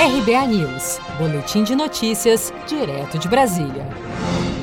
[0.00, 3.86] RBA News, Boletim de Notícias, direto de Brasília.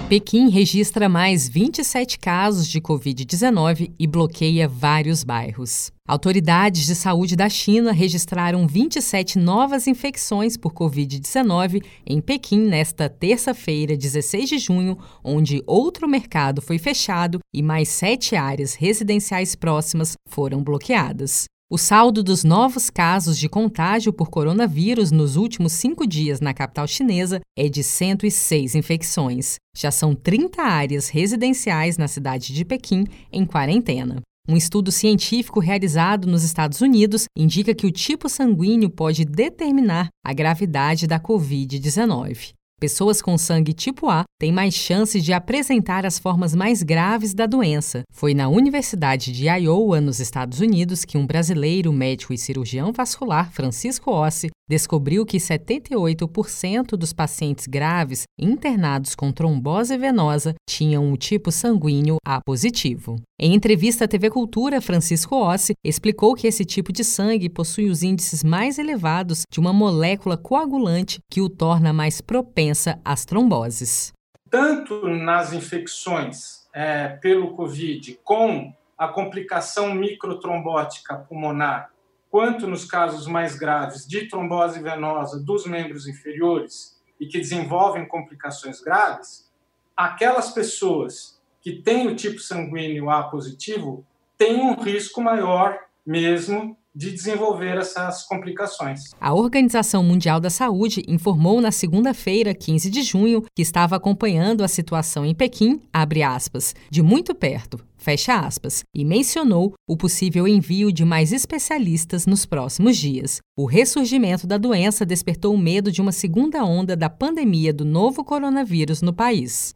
[0.09, 5.91] Pequim registra mais 27 casos de Covid-19 e bloqueia vários bairros.
[6.07, 13.95] Autoridades de saúde da China registraram 27 novas infecções por Covid-19 em Pequim nesta terça-feira,
[13.95, 20.63] 16 de junho, onde outro mercado foi fechado e mais sete áreas residenciais próximas foram
[20.63, 21.45] bloqueadas.
[21.69, 26.87] O saldo dos novos casos de contágio por coronavírus nos últimos cinco dias na capital
[26.87, 29.55] chinesa é de 106 infecções.
[29.75, 34.21] Já são 30 áreas residenciais na cidade de Pequim em quarentena.
[34.47, 40.31] Um estudo científico realizado nos Estados Unidos indica que o tipo sanguíneo pode determinar a
[40.31, 42.53] gravidade da Covid-19.
[42.79, 47.47] Pessoas com sangue tipo A têm mais chances de apresentar as formas mais graves da
[47.47, 48.03] doença.
[48.11, 53.51] Foi na Universidade de Iowa, nos Estados Unidos, que um brasileiro médico e cirurgião vascular,
[53.51, 61.51] Francisco Ossi, descobriu que 78% dos pacientes graves internados com trombose venosa tinham o tipo
[61.51, 63.15] sanguíneo A positivo.
[63.39, 68.03] Em entrevista à TV Cultura, Francisco Ossi explicou que esse tipo de sangue possui os
[68.03, 74.11] índices mais elevados de uma molécula coagulante que o torna mais propensa às tromboses.
[74.49, 81.91] Tanto nas infecções é, pelo Covid com a complicação microtrombótica pulmonar
[82.29, 88.81] quanto nos casos mais graves de trombose venosa dos membros inferiores e que desenvolvem complicações
[88.81, 89.49] graves,
[89.95, 94.05] aquelas pessoas que têm o tipo sanguíneo A positivo
[94.37, 99.11] têm um risco maior mesmo de desenvolver essas complicações.
[99.21, 104.67] A Organização Mundial da Saúde informou na segunda-feira, 15 de junho, que estava acompanhando a
[104.67, 111.05] situação em Pequim, aspas, de muito perto, fecha aspas, e mencionou o possível envio de
[111.05, 113.41] mais especialistas nos próximos dias.
[113.55, 118.23] O ressurgimento da doença despertou o medo de uma segunda onda da pandemia do novo
[118.23, 119.75] coronavírus no país.